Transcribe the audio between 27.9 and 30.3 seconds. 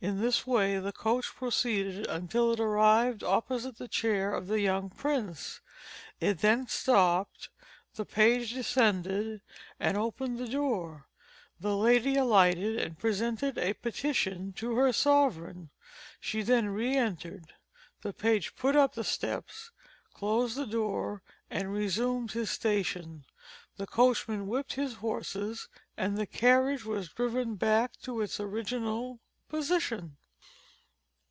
to its original position.